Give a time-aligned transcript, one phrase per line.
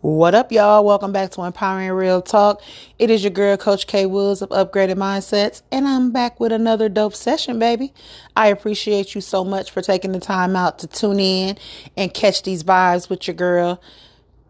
[0.00, 0.84] What up, y'all?
[0.84, 2.62] Welcome back to Empowering Real Talk.
[3.00, 6.88] It is your girl, Coach Kay Woods of Upgraded Mindsets, and I'm back with another
[6.88, 7.92] dope session, baby.
[8.36, 11.58] I appreciate you so much for taking the time out to tune in
[11.96, 13.82] and catch these vibes with your girl.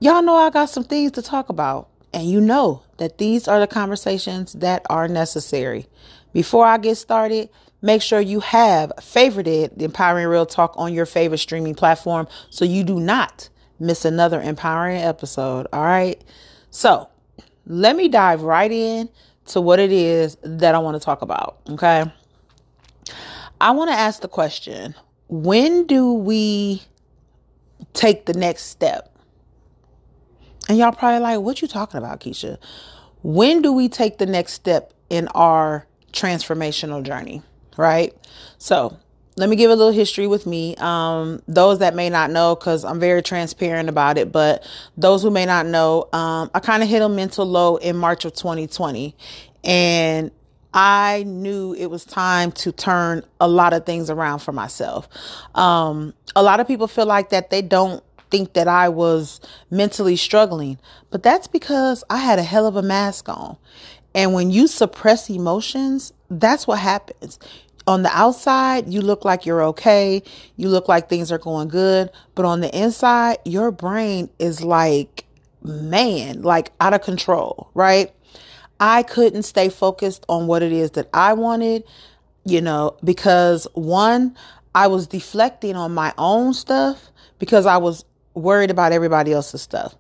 [0.01, 3.59] Y'all know I got some things to talk about, and you know that these are
[3.59, 5.87] the conversations that are necessary.
[6.35, 7.49] Before I get started,
[7.81, 12.67] make sure you have favorited the Empowering Real Talk on your favorite streaming platform so
[12.67, 13.49] you do not
[13.79, 15.67] miss another empowering episode.
[15.73, 16.23] All right.
[16.71, 17.09] So
[17.67, 19.09] let me dive right in
[19.47, 21.59] to what it is that I want to talk about.
[21.71, 22.05] Okay.
[23.61, 24.95] I want to ask the question
[25.29, 26.83] when do we
[27.93, 29.15] take the next step?
[30.69, 32.59] And y'all probably like, what you talking about, Keisha?
[33.23, 37.43] When do we take the next step in our transformational journey?
[37.77, 38.15] Right.
[38.59, 38.99] So
[39.39, 40.75] let me give a little history with me.
[40.79, 45.31] Um, those that may not know, because I'm very transparent about it, but those who
[45.31, 49.15] may not know, um, I kind of hit a mental low in March of 2020.
[49.63, 50.33] And
[50.75, 55.09] I knew it was time to turn a lot of things around for myself.
[55.55, 59.41] Um, a lot of people feel like that they don't think that I was
[59.71, 60.79] mentally struggling,
[61.11, 63.57] but that's because I had a hell of a mask on.
[64.15, 67.39] And when you suppress emotions, that's what happens
[67.89, 70.23] on the outside, you look like you're okay.
[70.57, 72.11] You look like things are going good.
[72.35, 75.25] But on the inside, your brain is like,
[75.63, 78.13] man, like out of control, right?
[78.79, 81.83] I couldn't stay focused on what it is that I wanted,
[82.45, 84.37] you know, because one,
[84.75, 89.97] I was deflecting on my own stuff because I was worried about everybody else's stuff.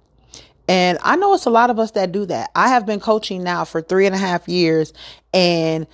[0.69, 2.50] And I know it's a lot of us that do that.
[2.55, 4.92] I have been coaching now for three and a half years
[5.33, 5.86] and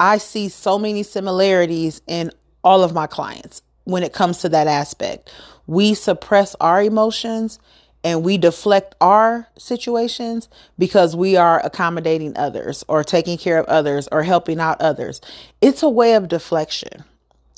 [0.00, 2.32] I see so many similarities in
[2.64, 5.32] all of my clients when it comes to that aspect.
[5.66, 7.58] We suppress our emotions
[8.02, 14.08] and we deflect our situations because we are accommodating others or taking care of others
[14.10, 15.20] or helping out others.
[15.60, 17.04] It's a way of deflection.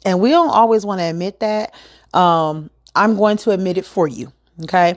[0.04, 1.72] And we don't always want to admit that.
[2.12, 4.32] Um, I'm going to admit it for you.
[4.64, 4.96] Okay.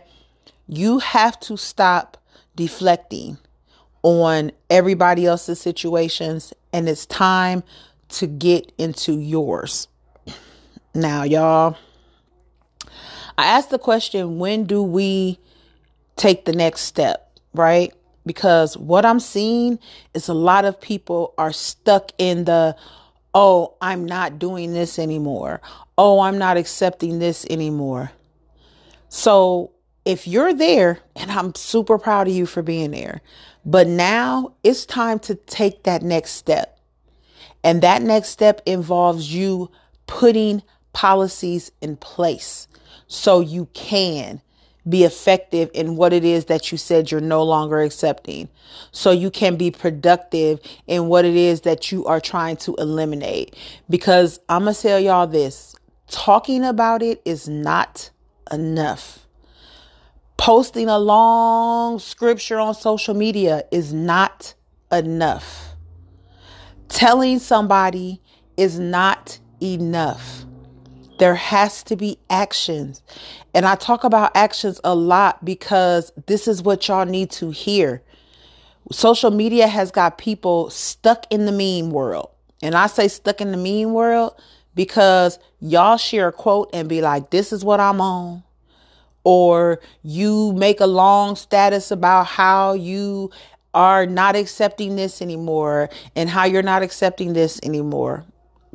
[0.68, 2.18] You have to stop
[2.56, 3.38] deflecting
[4.06, 7.64] on everybody else's situations and it's time
[8.08, 9.88] to get into yours.
[10.94, 11.76] Now, y'all,
[13.36, 15.40] I asked the question when do we
[16.18, 17.92] take the next step, right?
[18.28, 19.80] Because what I'm seeing
[20.14, 22.76] is a lot of people are stuck in the,
[23.34, 25.62] oh, I'm not doing this anymore.
[25.98, 28.12] Oh, I'm not accepting this anymore.
[29.10, 29.72] So
[30.06, 33.22] if you're there, and I'm super proud of you for being there,
[33.66, 36.80] but now it's time to take that next step.
[37.64, 39.72] And that next step involves you
[40.06, 40.62] putting
[40.94, 42.68] policies in place
[43.08, 44.42] so you can
[44.88, 48.48] be effective in what it is that you said you're no longer accepting.
[48.92, 53.56] So you can be productive in what it is that you are trying to eliminate.
[53.90, 55.76] Because I'm going to tell y'all this
[56.08, 58.12] talking about it is not
[58.52, 59.25] enough.
[60.38, 64.54] Posting a long scripture on social media is not
[64.92, 65.76] enough.
[66.90, 68.22] Telling somebody
[68.58, 70.46] is not enough.
[71.20, 73.02] There has to be actions.
[73.54, 78.04] And I talk about actions a lot because this is what y'all need to hear.
[78.92, 82.30] Social media has got people stuck in the meme world.
[82.62, 84.40] And I say stuck in the meme world
[84.76, 88.44] because y'all share a quote and be like, this is what I'm on
[89.26, 93.30] or you make a long status about how you
[93.74, 98.24] are not accepting this anymore and how you're not accepting this anymore.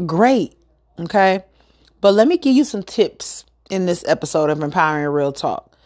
[0.04, 0.54] Great.
[0.98, 1.42] Okay.
[2.02, 5.76] But let me give you some tips in this episode of Empowering Real Talk.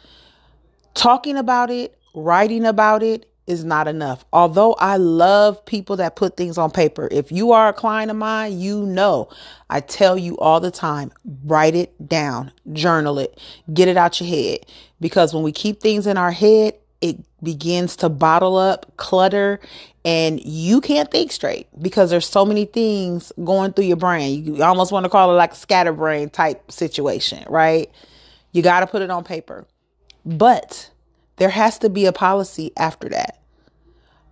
[0.95, 4.25] Talking about it, writing about it, is not enough.
[4.33, 7.09] Although I love people that put things on paper.
[7.11, 9.29] If you are a client of mine, you know
[9.71, 11.13] I tell you all the time
[11.45, 13.39] write it down, journal it,
[13.73, 14.67] get it out your head.
[15.01, 19.61] Because when we keep things in our head, it begins to bottle up, clutter,
[20.05, 24.45] and you can't think straight because there's so many things going through your brain.
[24.45, 27.91] You almost want to call it like a scatterbrain type situation, right?
[28.53, 29.67] You got to put it on paper.
[30.25, 30.91] But
[31.37, 33.41] there has to be a policy after that.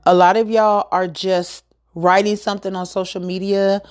[0.04, 1.64] A lot of y'all are just
[1.94, 3.82] writing something on social media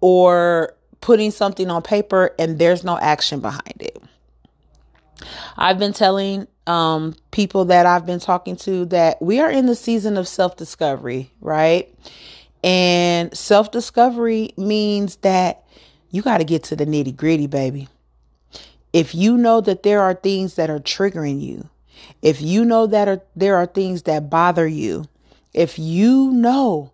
[0.00, 4.02] or putting something on paper and there's no action behind it.
[5.56, 9.74] I've been telling um, people that I've been talking to that we are in the
[9.74, 11.92] season of self discovery, right?
[12.62, 15.64] And self discovery means that
[16.10, 17.88] you got to get to the nitty gritty, baby.
[18.92, 21.68] If you know that there are things that are triggering you,
[22.22, 25.06] If you know that are, there are things that bother you,
[25.54, 26.92] if you know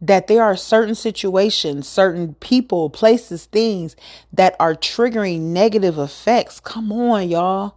[0.00, 3.96] that there are certain situations, certain people, places, things
[4.32, 7.76] that are triggering negative effects, come on, y'all.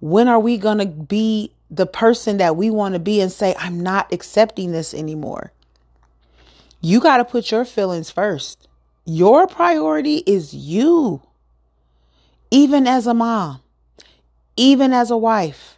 [0.00, 3.54] When are we going to be the person that we want to be and say,
[3.58, 5.52] I'm not accepting this anymore?
[6.80, 8.68] You got to put your feelings first.
[9.04, 11.22] Your priority is you.
[12.50, 13.60] Even as a mom,
[14.56, 15.77] even as a wife,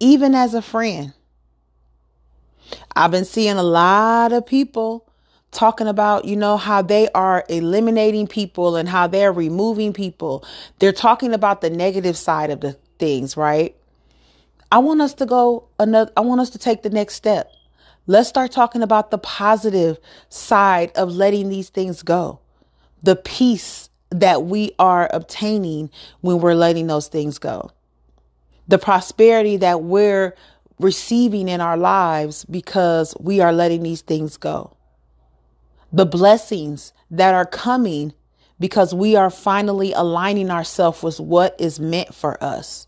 [0.00, 1.12] even as a friend.
[2.94, 5.08] I've been seeing a lot of people
[5.50, 10.44] talking about, you know, how they are eliminating people and how they're removing people.
[10.78, 13.74] They're talking about the negative side of the things, right?
[14.70, 17.50] I want us to go another I want us to take the next step.
[18.06, 19.98] Let's start talking about the positive
[20.28, 22.40] side of letting these things go.
[23.02, 25.90] The peace that we are obtaining
[26.20, 27.70] when we're letting those things go.
[28.68, 30.36] The prosperity that we're
[30.78, 34.76] receiving in our lives because we are letting these things go
[35.92, 38.12] the blessings that are coming
[38.60, 42.86] because we are finally aligning ourselves with what is meant for us.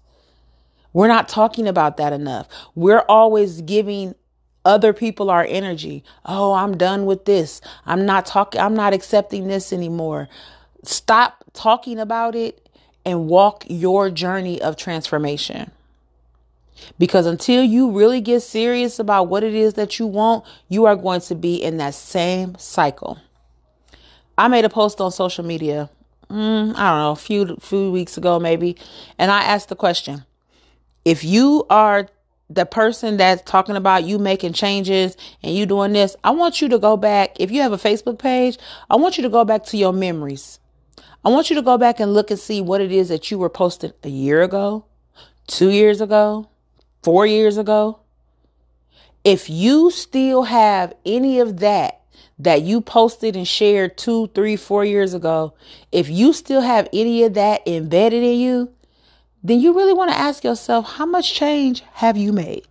[0.92, 2.48] We're not talking about that enough.
[2.74, 4.14] We're always giving
[4.64, 6.04] other people our energy.
[6.26, 7.60] Oh, I'm done with this.
[7.86, 10.28] I'm not talking, I'm not accepting this anymore.
[10.84, 12.68] Stop talking about it
[13.04, 15.70] and walk your journey of transformation.
[16.98, 20.96] Because until you really get serious about what it is that you want, you are
[20.96, 23.18] going to be in that same cycle.
[24.38, 25.90] I made a post on social media,
[26.30, 28.76] mm, I don't know, a few few weeks ago maybe,
[29.18, 30.24] and I asked the question:
[31.04, 32.08] If you are
[32.48, 36.68] the person that's talking about you making changes and you doing this, I want you
[36.70, 37.38] to go back.
[37.38, 38.58] If you have a Facebook page,
[38.88, 40.59] I want you to go back to your memories.
[41.24, 43.38] I want you to go back and look and see what it is that you
[43.38, 44.86] were posting a year ago,
[45.46, 46.48] two years ago,
[47.02, 48.00] four years ago,
[49.22, 52.00] if you still have any of that
[52.38, 55.52] that you posted and shared two, three, four years ago,
[55.92, 58.72] if you still have any of that embedded in you,
[59.42, 62.66] then you really want to ask yourself, how much change have you made?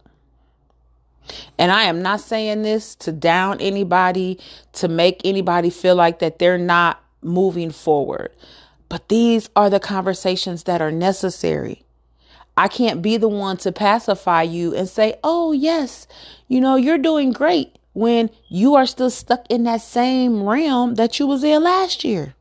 [1.60, 4.40] And I am not saying this to down anybody,
[4.74, 8.32] to make anybody feel like that they're not moving forward.
[8.88, 11.84] But these are the conversations that are necessary.
[12.58, 16.08] I can't be the one to pacify you and say, oh, yes,
[16.48, 21.20] you know, you're doing great when you are still stuck in that same realm that
[21.20, 22.36] you was in last year.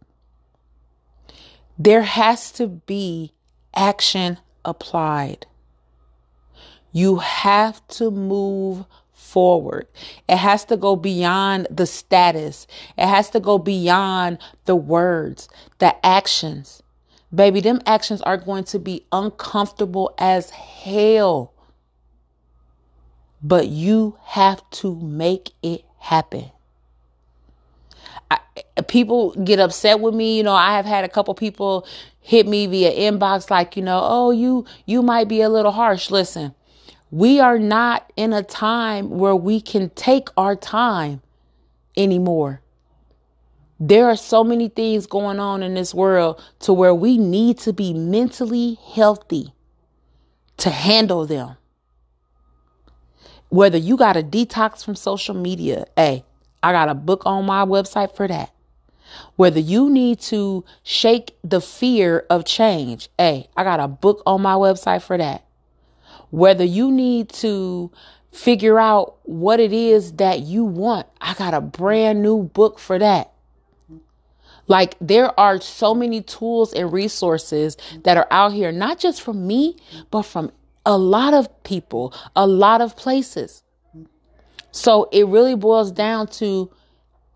[1.78, 3.32] There has to be
[3.74, 5.46] action applied.
[6.90, 8.84] You have to move
[9.28, 9.86] forward.
[10.28, 12.66] It has to go beyond the status.
[12.96, 15.48] It has to go beyond the words,
[15.78, 16.82] the actions.
[17.34, 21.52] Baby, them actions are going to be uncomfortable as hell.
[23.42, 26.50] But you have to make it happen.
[28.30, 28.38] I,
[28.88, 30.38] people get upset with me.
[30.38, 31.86] You know, I have had a couple people
[32.20, 36.10] hit me via inbox like, you know, oh, you you might be a little harsh.
[36.10, 36.54] Listen,
[37.10, 41.22] we are not in a time where we can take our time
[41.96, 42.60] anymore.
[43.80, 47.72] There are so many things going on in this world to where we need to
[47.72, 49.54] be mentally healthy
[50.58, 51.56] to handle them.
[53.50, 56.24] Whether you got a detox from social media, hey,
[56.62, 58.52] I got a book on my website for that.
[59.36, 64.42] Whether you need to shake the fear of change, hey, I got a book on
[64.42, 65.47] my website for that.
[66.30, 67.90] Whether you need to
[68.32, 72.98] figure out what it is that you want, I got a brand new book for
[72.98, 73.32] that.
[74.66, 79.46] Like there are so many tools and resources that are out here, not just from
[79.46, 79.76] me,
[80.10, 80.52] but from
[80.84, 83.62] a lot of people, a lot of places.
[84.70, 86.70] So it really boils down to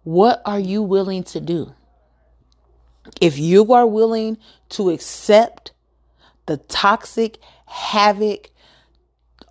[0.04, 1.72] what are you willing to do?
[3.20, 4.38] If you are willing
[4.70, 5.72] to accept
[6.46, 8.50] the toxic havoc,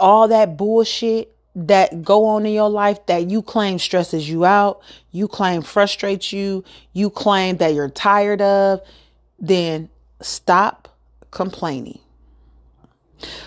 [0.01, 4.81] all that bullshit that go on in your life that you claim stresses you out,
[5.11, 8.81] you claim frustrates you, you claim that you're tired of,
[9.39, 9.89] then
[10.21, 10.87] stop
[11.29, 11.99] complaining.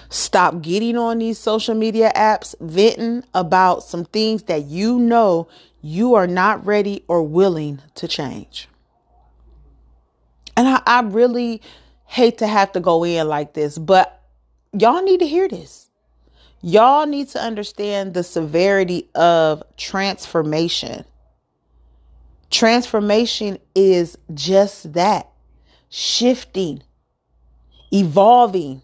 [0.09, 5.49] Stop getting on these social media apps venting about some things that you know
[5.83, 8.69] you are not ready or willing to change.
[10.57, 11.61] And I, I really
[12.05, 14.23] hate to have to go in like this, but
[14.73, 15.89] y'all need to hear this
[16.67, 21.05] Y'all need to understand the severity of transformation.
[22.51, 25.29] Transformation is just that
[25.91, 26.83] shifting,
[27.93, 28.81] evolving,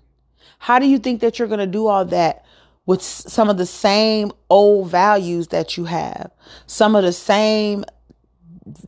[0.58, 2.44] How do you think that you're going to do all that
[2.84, 6.30] with some of the same old values that you have,
[6.66, 7.86] some of the same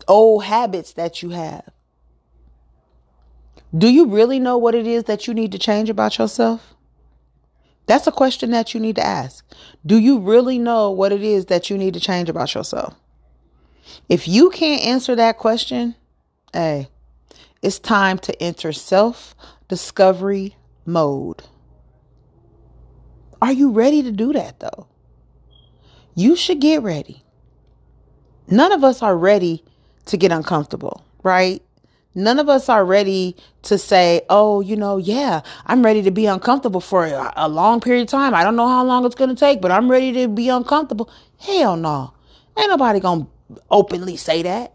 [0.07, 1.67] old habits that you have?
[3.75, 6.75] Do you really know what it is that you need to change about yourself?
[7.87, 9.45] That's a question that you need to ask.
[9.85, 12.95] Do you really know what it is that you need to change about yourself?
[14.09, 15.95] If you can't answer that question,
[16.53, 16.89] hey,
[17.61, 19.35] it's time to enter self
[19.69, 21.43] discovery mode.
[23.41, 24.87] Are you ready to do that though?
[26.15, 27.25] You should get ready.
[28.49, 29.65] None of us are ready
[30.07, 31.63] to get uncomfortable, right?
[32.15, 36.27] None of us are ready to say, oh, you know, yeah, I'm ready to be
[36.27, 38.35] uncomfortable for a, long period of time.
[38.35, 41.11] I don't know how long it's going to take, but I'm ready to be uncomfortable.
[41.39, 42.13] Hell no.
[42.59, 44.75] Ain't nobody going to openly say that.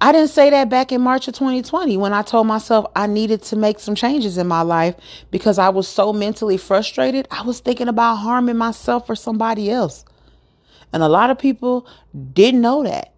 [0.00, 3.42] I didn't say that back in March of 2020 when I told myself I needed
[3.44, 4.94] to make some changes in my life
[5.30, 7.26] because I was so mentally frustrated.
[7.30, 10.04] I was thinking about harming myself or somebody else.
[10.92, 11.86] And a lot of people
[12.32, 13.12] didn't know that.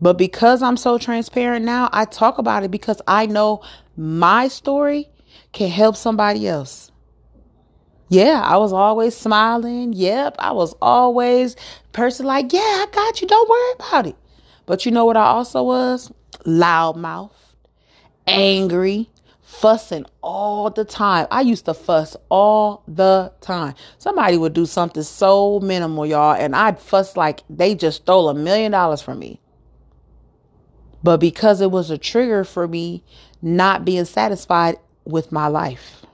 [0.00, 3.62] But because I'm so transparent now, I talk about it because I know
[3.96, 5.08] my story
[5.52, 6.92] can help somebody else.
[8.08, 9.92] Yeah, I was always smiling.
[9.92, 11.56] Yep, I was always
[11.92, 13.28] person like, yeah, I got you.
[13.28, 14.16] Don't worry about it.
[14.66, 16.12] But you know what I also was?
[16.46, 17.32] Loudmouth,
[18.26, 19.10] angry,
[19.42, 21.26] fussing all the time.
[21.30, 23.74] I used to fuss all the time.
[23.98, 28.34] Somebody would do something so minimal, y'all, and I'd fuss like they just stole a
[28.34, 29.40] million dollars from me.
[31.02, 33.02] But because it was a trigger for me
[33.40, 36.04] not being satisfied with my life.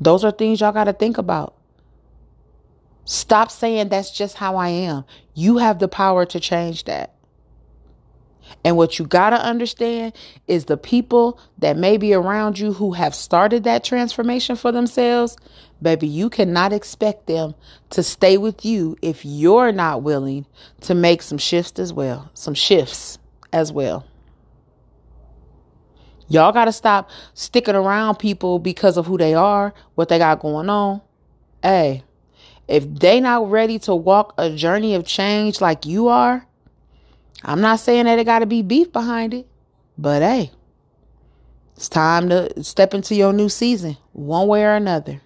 [0.00, 1.54] Those are things y'all got to think about.
[3.04, 5.04] Stop saying that's just how I am.
[5.34, 7.13] You have the power to change that.
[8.64, 10.14] And what you got to understand
[10.46, 15.36] is the people that may be around you who have started that transformation for themselves,
[15.82, 17.54] baby, you cannot expect them
[17.90, 20.46] to stay with you if you're not willing
[20.82, 23.18] to make some shifts as well, some shifts
[23.52, 24.06] as well.
[26.28, 30.40] Y'all got to stop sticking around people because of who they are, what they got
[30.40, 31.02] going on.
[31.62, 32.02] Hey,
[32.66, 36.46] if they not ready to walk a journey of change like you are,
[37.42, 39.46] I'm not saying that it got to be beef behind it,
[39.98, 40.52] but hey,
[41.76, 45.20] it's time to step into your new season, one way or another.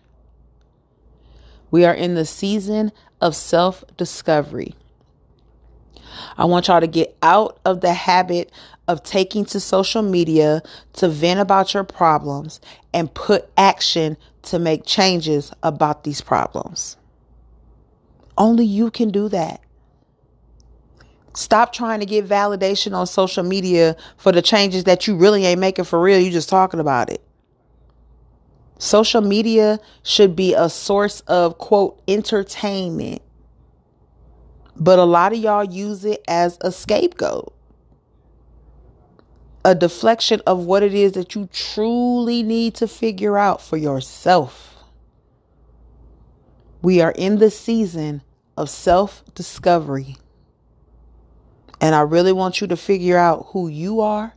[1.71, 4.75] We are in the season of self discovery.
[6.37, 8.51] I want y'all to get out of the habit
[8.87, 10.63] of taking to social media
[10.95, 12.61] to vent about your problems
[12.95, 16.97] and put action to make changes about these problems.
[18.39, 19.61] Only you can do that.
[21.39, 25.61] Stop trying to get validation on social media for the changes that you really ain't
[25.61, 26.19] making for real.
[26.19, 27.23] You just talking about it.
[28.79, 33.23] Social media should be a source of quote entertainment.
[34.75, 37.55] But a lot of y'all use it as a scapegoat.
[39.65, 44.75] A deflection of what it is that you truly need to figure out for yourself.
[46.83, 48.23] We are in the season
[48.57, 50.17] of self discovery.
[51.81, 54.35] And I really want you to figure out who you are,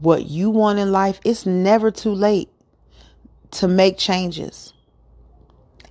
[0.00, 1.20] what you want in life.
[1.24, 2.48] It's never too late
[3.52, 4.72] to make changes.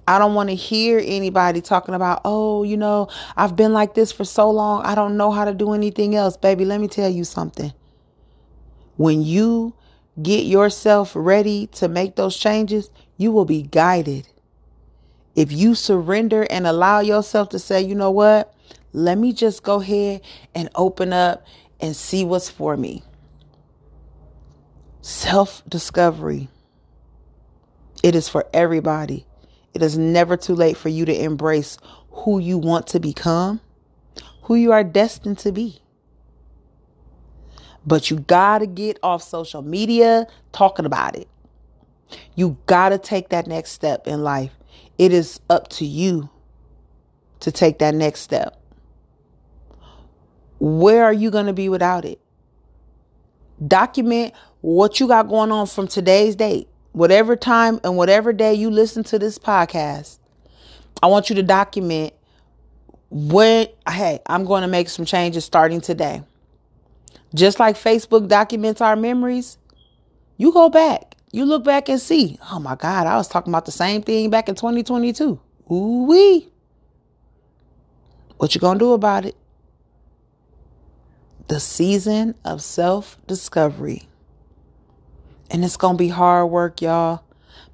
[0.08, 4.12] I don't want to hear anybody talking about, oh, you know, I've been like this
[4.12, 4.86] for so long.
[4.86, 6.38] I don't know how to do anything else.
[6.38, 7.74] Baby, let me tell you something.
[8.96, 9.74] When you
[10.22, 14.28] get yourself ready to make those changes, you will be guided
[15.38, 18.56] if you surrender and allow yourself to say, you know what,
[18.98, 20.22] let me just go ahead
[20.56, 21.46] and open up
[21.80, 23.04] and see what's for me.
[25.02, 26.50] Self discovery.
[28.02, 29.26] It is for everybody.
[29.76, 31.78] It is never too late for you to embrace
[32.10, 33.62] who you want to become,
[34.44, 35.80] who you are destined to be.
[37.86, 41.28] But you got to get off social media talking about it.
[42.36, 44.52] You got to take that next step in life.
[44.98, 46.30] It is up to you
[47.42, 48.57] to take that next step.
[50.60, 52.20] Where are you going to be without it?
[53.66, 56.68] Document what you got going on from today's date.
[56.92, 60.18] Whatever time and whatever day you listen to this podcast,
[61.02, 62.14] I want you to document
[63.10, 66.24] when, hey, I'm going to make some changes starting today.
[67.36, 69.58] Just like Facebook documents our memories,
[70.38, 73.66] you go back you look back and see, oh my God, I was talking about
[73.66, 75.40] the same thing back in 2022.
[75.72, 76.50] Ooh wee.
[78.38, 79.36] What you gonna do about it?
[81.48, 84.08] The season of self discovery.
[85.50, 87.24] And it's gonna be hard work, y'all.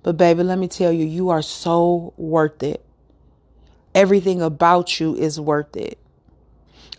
[0.03, 2.85] But, baby, let me tell you, you are so worth it.
[3.95, 5.97] Everything about you is worth it.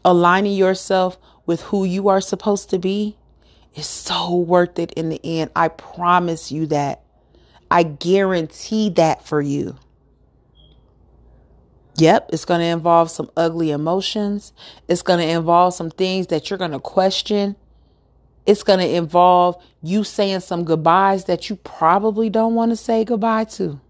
[0.05, 1.17] Aligning yourself
[1.47, 3.17] with who you are supposed to be
[3.75, 5.51] is so worth it in the end.
[5.55, 7.03] I promise you that.
[7.71, 9.77] I guarantee that for you.
[11.97, 14.53] Yep, it's going to involve some ugly emotions.
[14.89, 17.55] It's going to involve some things that you're going to question.
[18.47, 23.05] It's going to involve you saying some goodbyes that you probably don't want to say
[23.05, 23.81] goodbye to.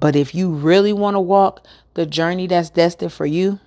[0.00, 3.60] But if you really want to walk the journey that's destined for you,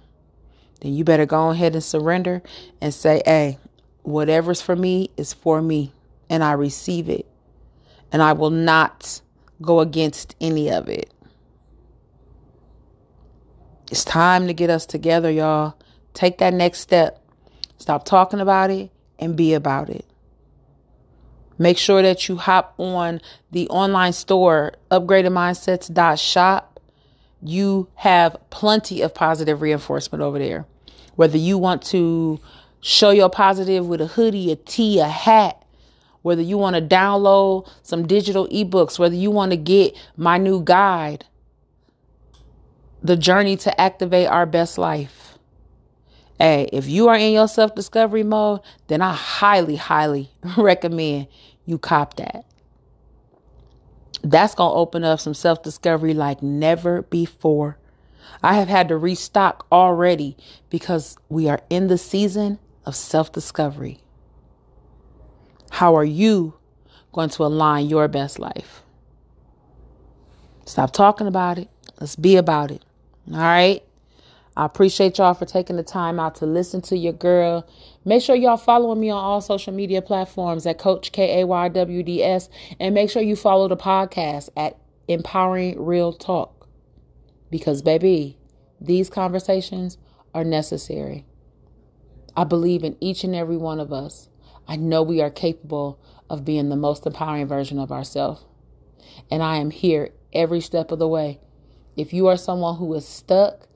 [0.81, 2.41] then you better go ahead and surrender
[2.81, 3.59] and say, hey,
[4.03, 5.93] whatever's for me is for me,
[6.29, 7.27] and I receive it.
[8.11, 9.21] And I will not
[9.61, 11.11] go against any of it.
[13.91, 15.75] It's time to get us together, y'all.
[16.13, 17.21] Take that next step.
[17.77, 20.05] Stop talking about it and be about it.
[21.57, 23.19] Make sure that you hop on
[23.51, 26.79] the online store, upgradedmindsets.shop.
[27.43, 30.65] You have plenty of positive reinforcement over there.
[31.17, 32.39] Whether you want to
[32.79, 35.61] show your positive with a hoodie, a tee, a hat,
[36.21, 40.63] whether you want to download some digital ebooks, whether you want to get my new
[40.63, 41.25] guide,
[43.03, 45.37] The Journey to Activate Our Best Life.
[46.37, 51.27] Hey, if you are in your self discovery mode, then I highly, highly recommend
[51.65, 52.45] you cop that.
[54.23, 57.77] That's going to open up some self discovery like never before.
[58.43, 60.37] I have had to restock already
[60.69, 63.99] because we are in the season of self discovery.
[65.71, 66.55] How are you
[67.13, 68.83] going to align your best life?
[70.65, 71.69] Stop talking about it.
[71.99, 72.83] Let's be about it.
[73.29, 73.83] All right.
[74.57, 77.65] I appreciate y'all for taking the time out to listen to your girl.
[78.03, 81.69] Make sure y'all following me on all social media platforms at Coach K A Y
[81.69, 82.49] W D S,
[82.79, 86.67] and make sure you follow the podcast at Empowering Real Talk.
[87.49, 88.37] Because, baby,
[88.79, 89.97] these conversations
[90.33, 91.25] are necessary.
[92.35, 94.27] I believe in each and every one of us.
[94.67, 98.43] I know we are capable of being the most empowering version of ourselves.
[99.29, 101.39] And I am here every step of the way.
[102.01, 103.67] If you are someone who is stuck,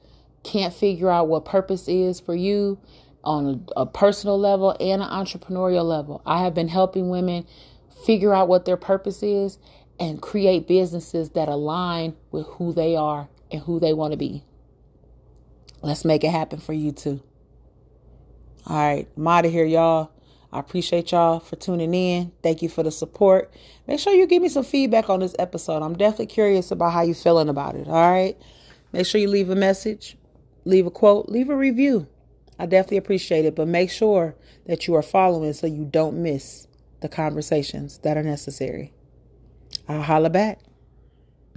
[0.41, 2.79] can't figure out what purpose is for you
[3.23, 7.45] on a, a personal level and an entrepreneurial level, I have been helping women
[8.03, 9.59] figure out what their purpose is
[9.99, 14.43] and create businesses that align with who they are and who they want to be.
[15.83, 17.21] Let's make it happen for you too.
[18.65, 20.11] All right, I'm out of here, y'all.
[20.55, 22.31] I appreciate y'all for tuning in.
[22.41, 23.53] Thank you for the support.
[23.87, 25.83] Make sure you give me some feedback on this episode.
[25.83, 27.87] I'm definitely curious about how you're feeling about it.
[27.87, 28.37] All right.
[28.93, 30.15] Make sure you leave a message,
[30.63, 32.07] leave a quote, leave a review.
[32.57, 34.33] I definitely appreciate it, but make sure
[34.65, 36.67] that you are following so you don't miss
[37.01, 38.93] the conversations that are necessary.
[39.89, 40.59] I'll holla back.